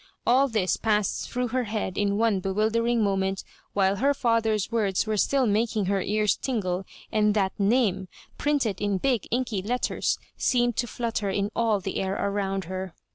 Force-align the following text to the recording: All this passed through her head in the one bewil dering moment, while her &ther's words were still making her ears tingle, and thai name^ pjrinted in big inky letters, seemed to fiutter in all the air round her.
All 0.25 0.47
this 0.47 0.77
passed 0.77 1.29
through 1.29 1.49
her 1.49 1.65
head 1.65 1.95
in 1.95 2.09
the 2.09 2.15
one 2.15 2.39
bewil 2.41 2.71
dering 2.71 3.03
moment, 3.03 3.43
while 3.73 3.97
her 3.97 4.15
&ther's 4.15 4.71
words 4.71 5.05
were 5.05 5.15
still 5.15 5.45
making 5.45 5.85
her 5.85 6.01
ears 6.01 6.35
tingle, 6.35 6.85
and 7.11 7.35
thai 7.35 7.51
name^ 7.59 8.07
pjrinted 8.39 8.81
in 8.81 8.97
big 8.97 9.27
inky 9.29 9.61
letters, 9.61 10.17
seemed 10.35 10.75
to 10.77 10.87
fiutter 10.87 11.29
in 11.31 11.51
all 11.55 11.79
the 11.79 11.97
air 11.97 12.15
round 12.31 12.63
her. 12.63 12.95